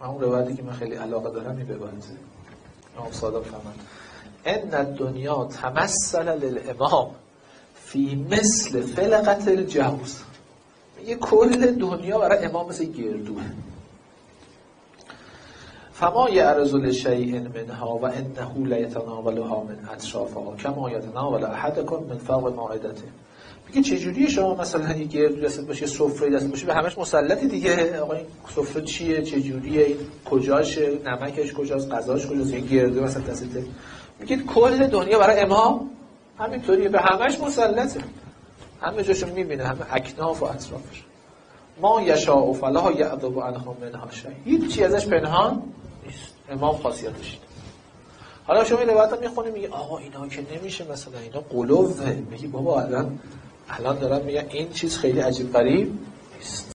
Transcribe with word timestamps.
همون 0.00 0.20
روایتی 0.20 0.54
که 0.54 0.62
من 0.62 0.72
خیلی 0.72 0.94
علاقه 0.94 1.30
دارم 1.30 1.56
این 1.56 1.66
ببرده 1.66 1.96
امام 2.98 3.12
صادق 3.12 3.42
فرمان 3.42 3.74
ان 4.44 4.74
الدنیا 4.74 5.44
تمثل 5.44 6.38
للامام 6.38 7.10
فی 7.74 8.26
مثل 8.30 8.82
فلقت 8.82 9.48
الجوز. 9.48 10.16
میگه 10.98 11.14
کل 11.14 11.70
دنیا 11.70 12.18
برای 12.18 12.44
امام 12.44 12.68
مثل 12.68 12.84
گردوه 12.84 13.42
فما 15.94 16.30
یعرض 16.30 16.74
لشیء 16.74 17.40
منها 17.40 17.96
و 17.96 18.04
انه 18.04 18.66
لیتناولها 18.66 19.62
من 19.62 19.78
اطرافها. 19.92 20.56
کما 20.56 20.90
یتناول 20.90 21.44
احدکم 21.44 21.96
من 21.96 22.18
فوق 22.18 22.54
مائدته. 22.54 23.08
میگه 23.68 23.82
چجوری 23.82 24.30
شما 24.30 24.54
مثلا 24.54 24.96
یه 24.96 25.04
گردو 25.04 25.40
دست 25.40 25.66
باشه 25.66 25.86
سفره 25.86 26.30
دست 26.30 26.50
باشه؟ 26.50 26.66
به 26.66 26.74
همش 26.74 26.98
مسلطی 26.98 27.48
دیگه. 27.48 28.00
آقا 28.00 28.12
این 28.12 28.26
سفره 28.48 28.82
چیه؟ 28.82 29.22
چجوریه؟ 29.22 29.84
این 29.84 29.96
کجاشه؟ 30.24 30.98
نمکش 31.04 31.52
کجاست؟ 31.52 31.92
غذاش 31.92 32.26
کجاست؟ 32.26 32.52
یه 32.52 32.60
گردو 32.60 33.02
مثلا 33.02 33.22
دسته 33.22 33.64
میگه 34.20 34.36
کل 34.36 34.86
دنیا 34.86 35.18
برای 35.18 35.40
امام؟ 35.40 35.90
همینطوریه. 36.38 36.88
به 36.88 37.00
همش 37.00 37.40
مسلطه. 37.40 38.00
همه 38.80 39.02
جاشو 39.02 39.26
می‌بینه. 39.26 39.64
همه 39.64 39.80
اکناف 39.90 40.42
و 40.42 40.44
اطرافش. 40.44 41.02
ما 41.80 42.02
یشاء 42.02 42.52
فلا 42.52 42.92
یعذب 42.92 43.38
عنهم 43.38 43.76
منها 43.80 44.10
شیء. 44.10 44.30
هیچ 44.44 44.82
ازش 44.82 45.06
پنهان 45.06 45.62
امام 46.50 46.76
خاصیتش 46.82 47.38
حالا 48.46 48.64
شما 48.64 48.78
این 48.78 48.88
روایت 48.88 49.20
می‌خونی 49.20 49.50
میگه 49.50 49.68
آقا 49.68 49.98
اینا 49.98 50.28
که 50.28 50.46
نمیشه 50.54 50.92
مثلا 50.92 51.18
اینا 51.18 51.40
قلوه 51.40 52.12
میگی 52.30 52.46
بابا 52.46 52.80
الان 52.80 53.18
الان 53.68 53.98
دارم 53.98 54.24
میگن 54.24 54.46
این 54.50 54.72
چیز 54.72 54.98
خیلی 54.98 55.20
عجیب 55.20 55.52
غریب 55.52 55.98
نیست. 56.36 56.70